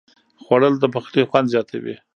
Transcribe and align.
خوړل 0.43 0.73
د 0.79 0.85
پخلي 0.93 1.23
خوند 1.29 1.47
زیاتوي 1.53 1.95